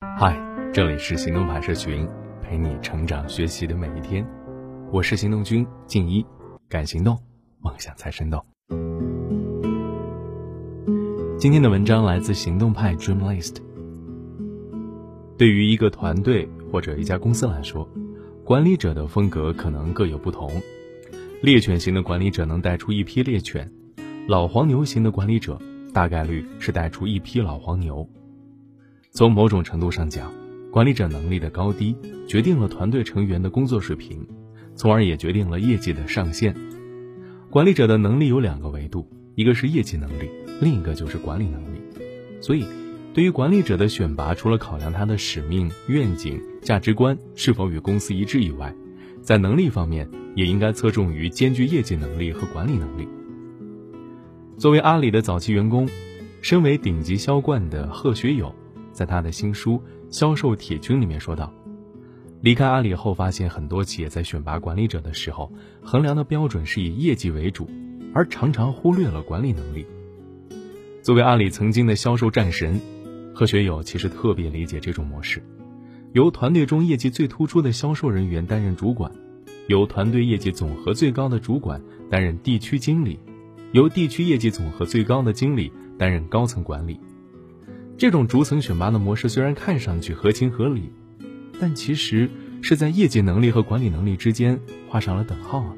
[0.00, 0.38] 嗨，
[0.74, 2.06] 这里是行动派社群，
[2.42, 4.26] 陪你成长学习的每一天。
[4.92, 6.22] 我是行动君静一，
[6.68, 7.18] 敢行动，
[7.60, 8.44] 梦想才生动。
[11.38, 13.56] 今天的文章来自行动派 Dream List。
[15.38, 17.88] 对于一个团队或者一家公司来说，
[18.44, 20.60] 管理者的风格可能各有不同。
[21.40, 23.72] 猎犬型的管理者能带出一批猎犬，
[24.28, 25.58] 老黄牛型的管理者
[25.94, 28.06] 大概率是带出一批老黄牛。
[29.16, 30.30] 从某种程度上讲，
[30.70, 31.96] 管理者能力的高低
[32.28, 34.28] 决定了团队成员的工作水平，
[34.74, 36.54] 从而也决定了业绩的上限。
[37.48, 40.28] 管理者的能力有两个维度，一个是业绩能力，
[40.60, 41.80] 另一个就是管理能力。
[42.42, 42.66] 所以，
[43.14, 48.74] 对于管理者的选拔，除了考量他的使命、愿景、价值观是否与公司一致以外，
[49.22, 53.08] 在能力方面也应该侧重于兼具业绩能力和管理能力。
[54.58, 55.88] 作为阿里的早期员工，
[56.42, 58.54] 身为顶级销冠的贺学友。
[58.96, 59.74] 在他的新书
[60.08, 61.52] 《销售铁军》里面说道，
[62.40, 67.68] 离开阿里后，发现很多企业在选拔管理者的时候，衡量的标准是以业绩为主，
[68.14, 69.84] 而常常忽略了管理能力。
[71.02, 72.80] 作为阿里曾经的销售战神，
[73.34, 75.42] 何学友其实特别理解这种模式：
[76.14, 79.12] 由团队中业绩最突出的销售人员担任主管，
[79.68, 83.20] 由团队业绩总和最高的主管担任地区经理，
[83.72, 86.98] 由地区业绩总和最高的经理担任高层管理。
[87.98, 90.92] 这种逐层选拔的模式虽然看上去合情合理，
[91.58, 92.28] 但其实
[92.60, 95.74] 是在业绩能力和管理能力之间画上了等号啊。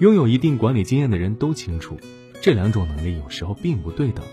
[0.00, 1.96] 拥有一定管理经验的人都清楚，
[2.40, 4.24] 这两种能力有时候并不对等。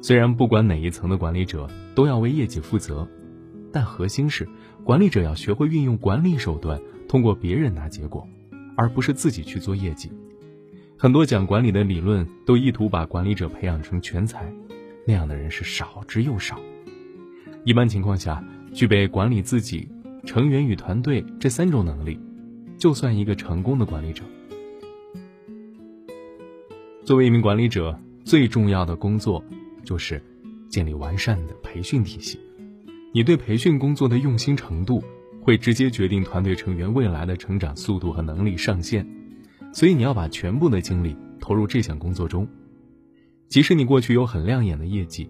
[0.00, 3.08] 虽然不管哪一层的管理者都要为业绩负责，
[3.72, 4.48] 但核心是
[4.84, 8.24] 管理者要学会运用管理手段，通过别人拿结果，
[8.76, 10.12] 而不是自己去做业绩。
[10.96, 14.52] 很多讲管理的理论都意图把管理者培养成全才。
[15.08, 16.60] 那样的人是少之又少。
[17.64, 19.88] 一般情况下，具备管理自己、
[20.26, 22.20] 成员与团队这三种能力，
[22.76, 24.22] 就算一个成功的管理者。
[27.06, 29.42] 作为一名管理者，最重要的工作
[29.82, 30.22] 就是
[30.68, 32.38] 建立完善的培训体系。
[33.14, 35.02] 你对培训工作的用心程度，
[35.40, 39.08] 会直接决定团队成员未来的成长速度和能力上限。
[39.72, 42.46] 所以，你要把全部的精力投入这项工作中。
[43.48, 45.28] 即使你过去有很亮眼的业绩，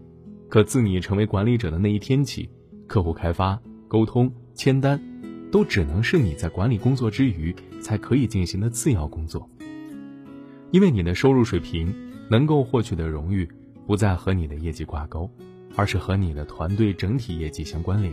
[0.48, 2.50] 可自你成为管理者的那一天起，
[2.88, 5.00] 客户开发、沟通、签单，
[5.52, 9.48] 都只能是你在管理工作之余才可以进行的次要工作。
[10.72, 11.94] 因为你的收入水平
[12.28, 13.48] 能够获取的荣誉，
[13.86, 15.30] 不再和你的业绩挂钩，
[15.76, 18.12] 而是和你的团队整体业绩相关联。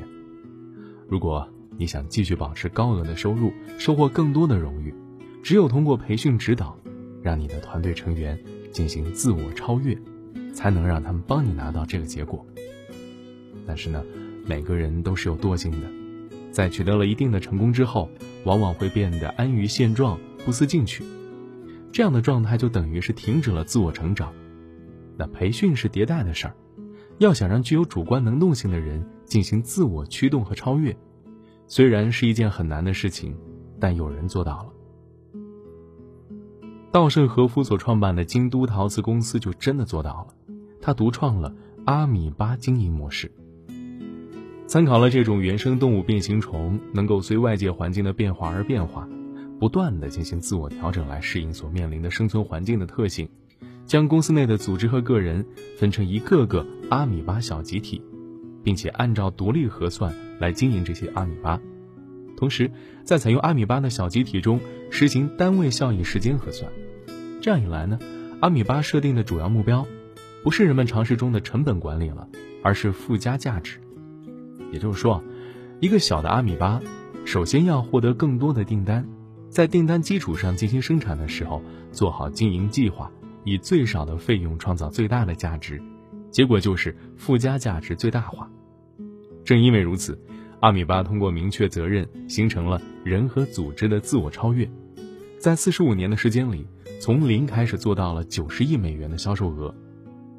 [1.08, 1.48] 如果
[1.80, 4.94] 你想继续保持高额的收入，收获更多的荣誉，
[5.42, 6.78] 只有通过培训指导，
[7.24, 8.40] 让你的团队成员。
[8.76, 9.98] 进行自我超越，
[10.54, 12.46] 才能让他们帮你拿到这个结果。
[13.66, 14.04] 但是呢，
[14.46, 15.88] 每个人都是有惰性的，
[16.52, 18.10] 在取得了一定的成功之后，
[18.44, 21.06] 往往会变得安于现状，不思进取。
[21.94, 24.34] 这样的状态就等于是停止了自我成长。
[25.16, 26.56] 那培训是迭代的事儿，
[27.20, 30.94] 要想让具有主观能动性的人进行自我驱动和超越，
[31.66, 33.38] 虽然是一件很难的事情，
[33.80, 34.75] 但有人做到了。
[36.96, 40.28] 稻盛和夫所创办的京都陶瓷公司就真的做到了，
[40.82, 43.30] 他独创了阿米巴经营模式，
[44.66, 49.10] 参考了这种原生动物变形虫能够随外界环境的变化而变化，
[49.60, 53.28] 不断的进行自我调整来适应所面临的生存环境的特性，
[53.86, 55.46] 将公司内的组织和个人
[55.78, 58.02] 分成一个个阿米巴小集体，
[58.64, 61.60] 并且按照独立核算来经营这些阿米巴，
[62.38, 62.72] 同时
[63.04, 66.72] 在采用阿米巴的小集体中实行单位效益时间核算。
[67.46, 68.00] 这样一来呢，
[68.42, 69.86] 阿米巴设定的主要目标，
[70.42, 72.28] 不是人们常识中的成本管理了，
[72.64, 73.80] 而是附加价值。
[74.72, 75.24] 也就是说，
[75.80, 76.82] 一个小的阿米巴，
[77.24, 79.08] 首先要获得更多的订单，
[79.48, 81.62] 在订单基础上进行生产的时候，
[81.92, 83.12] 做好经营计划，
[83.44, 85.80] 以最少的费用创造最大的价值，
[86.32, 88.50] 结果就是附加价值最大化。
[89.44, 90.20] 正因为如此，
[90.62, 94.68] 阿米巴通过明确责任，形成了人和组织的自我超越，
[95.38, 96.66] 在四十五年的时间里。
[97.00, 99.74] 从零开始做到了九十亿美元的销售额，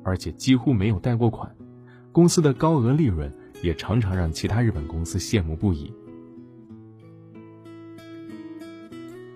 [0.03, 1.55] 而且几乎没有贷过款，
[2.13, 3.33] 公司的高额利润
[3.63, 5.93] 也常常让其他日本公司羡慕不已。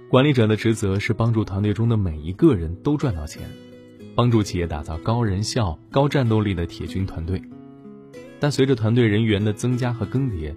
[0.08, 3.42] 管理者的职责是帮助团队中的每一个人都赚到钱，
[4.16, 7.40] 帮助企业打造高人效、高战斗力的铁军团队。
[8.40, 10.52] 但随着团队人员的增加和更迭，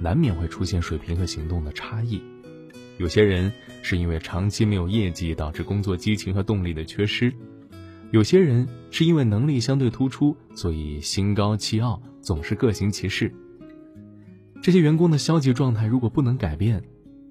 [0.00, 2.22] 难免会出现水平和行动的差异。
[2.98, 3.52] 有些人
[3.82, 7.32] 是因为长期没有业绩导致工作激情和动力的缺失，
[8.12, 13.32] 有些人是因为能力相对突出，所以心高气傲，总是各行其事。
[14.62, 16.82] 这些员工的消极状态如果不能改变，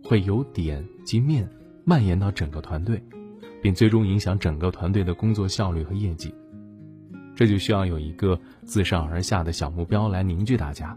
[0.03, 1.49] 会由点及面
[1.85, 3.01] 蔓延到整个团队，
[3.61, 6.33] 并最终影响整个团队的工作效率和业绩。
[7.33, 10.95] 这就需要有一个自上而下的小目标来凝聚大家。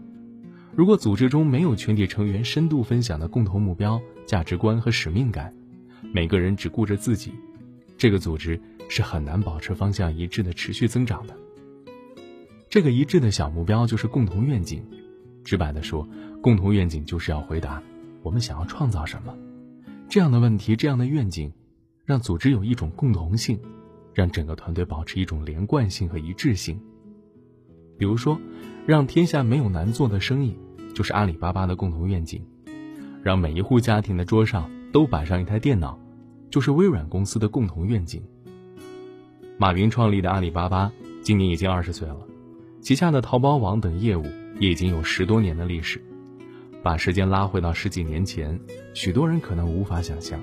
[0.75, 5.51] 如果组织中没有全体成员深度分享的共同目标、价值观和使命感，
[6.13, 7.31] 每个人只顾着自己，
[7.97, 11.35] 这个组织是很难保持方向一致的持续增长的。
[12.69, 14.83] 这个一致的小目标就是共同愿景。
[15.45, 16.05] 直白的说，
[16.41, 17.81] 共同愿景就是要回答
[18.21, 19.33] 我们想要创造什么
[20.09, 21.53] 这样的问题，这样的愿景，
[22.03, 23.57] 让组织有一种共同性，
[24.13, 26.77] 让整个团队保持一种连贯性和一致性。
[27.97, 28.37] 比如说，
[28.85, 30.57] 让天下没有难做的生意，
[30.93, 32.41] 就是阿里巴巴的共同愿景；
[33.27, 35.99] 让每一户家庭的桌上都摆上一台电脑，
[36.49, 38.23] 就是微软公司的共同愿景。
[39.57, 40.89] 马云创立的阿里巴巴
[41.21, 42.15] 今年已经二十岁了，
[42.79, 44.23] 旗下的淘宝网等业务。
[44.59, 46.01] 也已经有十多年的历史，
[46.81, 48.57] 把时间拉回到十几年前，
[48.93, 50.39] 许多人可能无法想象，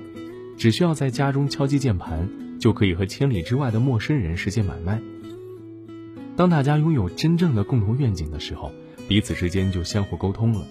[0.55, 2.29] 只需要在家中敲击键盘，
[2.59, 5.01] 就可以和千里之外的陌生人实现买卖。
[6.35, 8.71] 当大家拥有真正的共同愿景的时候，
[9.07, 10.61] 彼此之间就相互沟通了，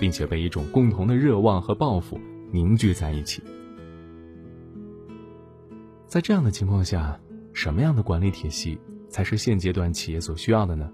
[0.00, 2.20] 并且被一种共同的热望和抱负
[2.50, 3.42] 凝聚在一起。
[6.06, 7.18] 在这样的情况下，
[7.52, 10.90] 什么样的管理体系才是现阶段企业所需要的呢？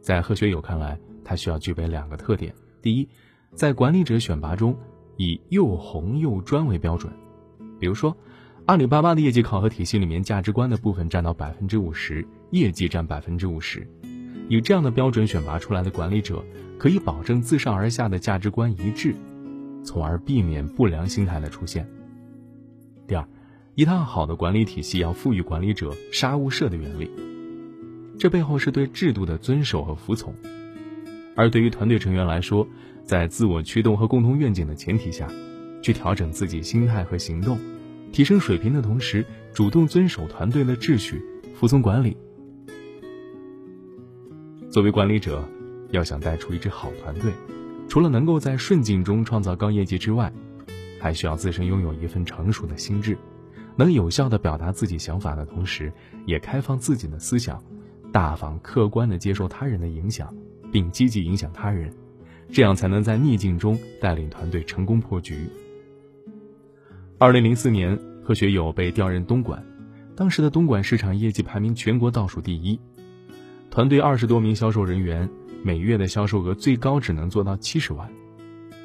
[0.00, 0.98] 在贺学友看来。
[1.24, 2.52] 它需要具备两个特点：
[2.82, 3.08] 第一，
[3.54, 4.76] 在管理者选拔中，
[5.16, 7.12] 以又红又专为标准。
[7.78, 8.16] 比如说，
[8.66, 13.86] 阿里巴巴的业绩考核体系里面，价值观的部分占到百分之五十，业绩占百分之五十。
[14.48, 16.44] 以这样的标准选拔出来的管理者，
[16.78, 19.14] 可以保证自上而下的价值观一致，
[19.84, 21.88] 从而避免不良心态的出现。
[23.06, 23.26] 第二，
[23.74, 27.10] 一套好的管理体系要赋予管理者杀无赦的原理，
[28.18, 30.34] 这背后是对制度的遵守和服从。
[31.34, 32.66] 而对于团队成员来说，
[33.04, 35.26] 在自我驱动和共同愿景的前提下，
[35.80, 37.58] 去调整自己心态和行动，
[38.12, 39.24] 提升水平的同时，
[39.54, 41.22] 主动遵守团队的秩序，
[41.54, 42.16] 服从管理。
[44.72, 45.46] 作为管理者，
[45.90, 47.30] 要想带出一支好团队，
[47.90, 50.32] 除了能够在顺境中创造高业绩之外，
[50.98, 53.14] 还需要自身拥有一份成熟的心智，
[53.76, 55.92] 能有效的表达自己想法的同时，
[56.24, 57.62] 也开放自己的思想，
[58.10, 60.34] 大方客观的接受他人的影响。
[60.72, 61.94] 并积极影响他人，
[62.50, 65.46] 这样才能在逆境中带领团队成功破局。
[67.18, 69.62] 二零零四年，贺学友被调任东莞，
[70.16, 72.80] 当时的东莞市场业绩排名全国倒数第一，
[73.72, 75.26] 团队二十多名销售人员，
[75.62, 78.06] 每月的销售额最高只能做到七十万，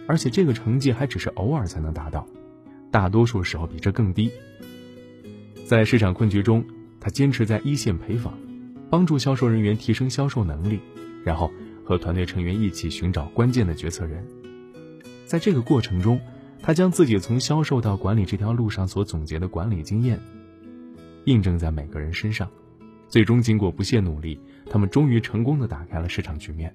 [0.07, 2.25] 而且这个成绩还只是偶尔才能达到，
[2.89, 4.31] 大多数时候比这更低。
[5.65, 6.63] 在市场困局中，
[7.01, 8.33] 他坚持在一线陪访，
[8.89, 10.79] 帮助销售人员提升销售能力，
[11.23, 11.51] 然后。
[11.83, 14.21] 和团队成员一起寻找关键的决策人，
[15.25, 16.19] 在这个过程中，
[16.61, 20.19] 他将自己从销售到管理这条路上所总结的管理经验，
[21.23, 22.45] 印证在每个人身上。
[23.07, 24.39] 最终，经过不懈努力，
[24.69, 26.73] 他们终于成功的打开了市场局面。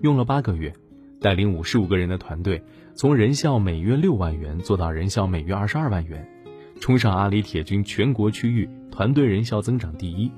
[0.00, 0.72] 用了八个月，
[1.20, 2.62] 带领五十五个人的团队，
[2.94, 6.26] 从人效每月六万元做到人效每月二十二万元，
[6.80, 10.30] 冲上阿里铁军全国区域团队人效增长第一。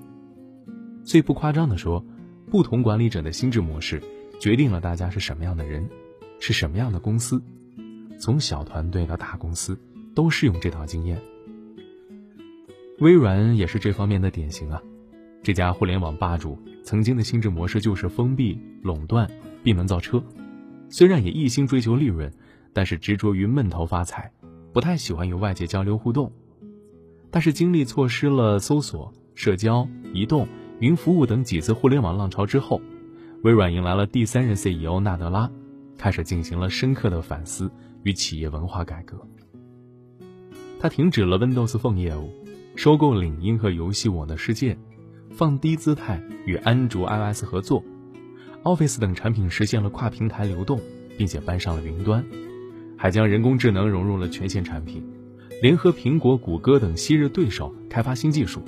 [1.02, 2.04] 最不夸张的说。
[2.50, 4.00] 不同管理者的心智模式，
[4.38, 5.88] 决定了大家是什么样的人，
[6.38, 7.43] 是什么样的公司。
[8.20, 9.76] 从小团队到大公司，
[10.14, 11.20] 都适用这套经验。
[13.01, 14.81] 微软也是这方面的典型啊。
[15.43, 19.31] 这家互联网霸主曾经的心智模式就是封闭、垄断、
[19.63, 20.22] 闭门造车。
[20.89, 22.32] 虽然也一心追求利润，
[22.72, 24.31] 但是执着于闷头发财，
[24.72, 26.32] 不太喜欢与外界交流互动。
[27.31, 30.46] 但是经历错失了搜索、社交、移动。
[30.81, 32.81] 云服务等几次互联网浪潮之后，
[33.43, 35.51] 微软迎来了第三任 CEO 纳德拉，
[35.96, 37.70] 开始进行了深刻的反思
[38.03, 39.17] 与企业文化改革。
[40.81, 42.29] 他停止了 Windows Phone 业务，
[42.76, 44.76] 收购领英和游戏我的世界，
[45.31, 47.82] 放低姿态与安卓 iOS 合作
[48.64, 50.81] ，Office 等产品实现了跨平台流动，
[51.16, 52.24] 并且搬上了云端，
[52.96, 55.06] 还将人工智能融入了全线产品，
[55.62, 58.62] 联合苹果、谷歌等昔日对手开发新技术，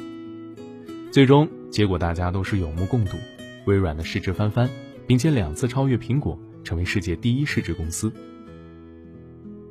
[1.10, 1.48] 最终。
[1.68, 3.18] 结果大家都是有目共睹，
[3.66, 4.70] 微软的市值翻番，
[5.06, 8.10] 并且两次超越苹果，成为世界第一市值公司。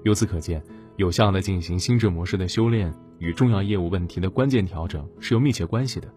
[0.04, 0.62] 由此可见，
[0.98, 6.08] 有效的进行心智模式的修炼与重要业务问题的关键调整是有密切关系的。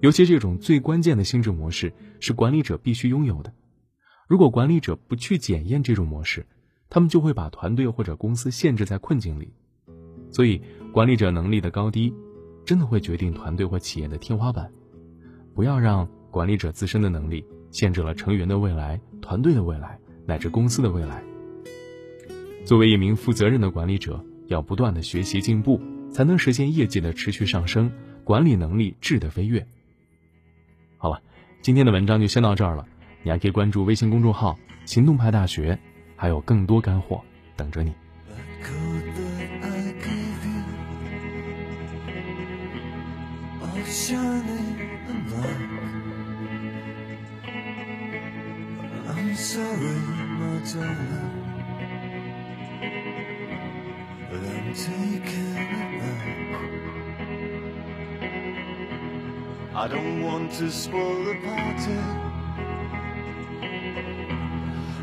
[0.00, 3.52] 尤其这种最关键的心智模式是管理者必须拥有的。
[4.26, 6.46] 如果管理者不去检验这种模式，
[6.90, 9.52] 他们就会把团队或者公司限制在困境里。
[10.30, 10.60] 所以，
[10.92, 12.12] 管理者能力的高低，
[12.64, 14.70] 真的会决定团队或企业的天花板。
[15.54, 21.22] 不要让管理者自身的能力限制了成员的未来、团队的未来乃至公司的未来。
[22.64, 25.80] 作为一名负责任的管理者，要不断的学习进步，
[26.14, 27.90] 才能实现业绩的持续上升，
[28.22, 29.66] 管理能力质的飞跃。
[30.96, 31.20] 好了，
[31.60, 32.86] 今天的文章就先到这儿了。
[33.24, 34.56] 你还可以关注微信公众号
[34.86, 35.76] “行动派大学”，
[36.14, 37.20] 还有更多干货
[37.56, 37.92] 等着你。
[59.84, 61.98] I don't want to spoil the party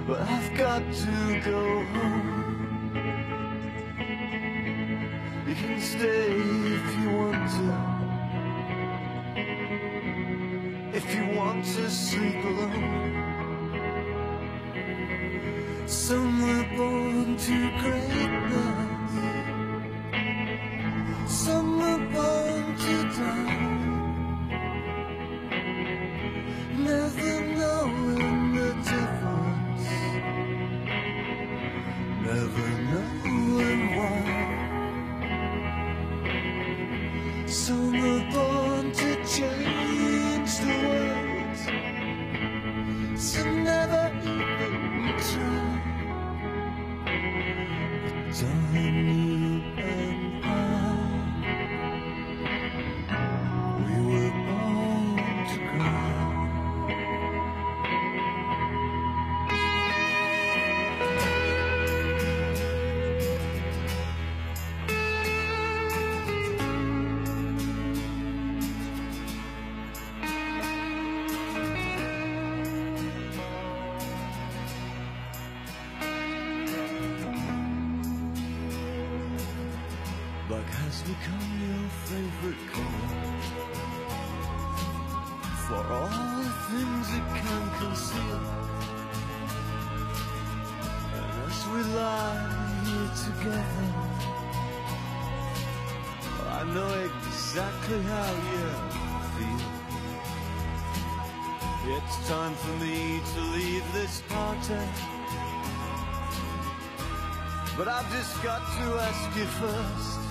[0.07, 2.91] But I've got to go home.
[5.47, 6.50] You can stay
[81.21, 83.31] become your favorite color.
[85.67, 86.09] For all
[86.41, 88.41] the things it can conceal.
[91.17, 92.41] And as we lie
[92.85, 93.89] here together
[96.49, 98.65] I know exactly how you
[99.35, 99.63] feel.
[101.97, 104.85] It's time for me to leave this party.
[107.77, 110.30] But I've just got to ask you first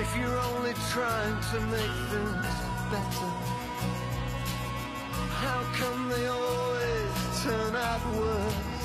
[0.00, 2.46] If you're only trying to make things
[2.88, 3.30] better
[5.42, 8.77] How come they always turn out worse?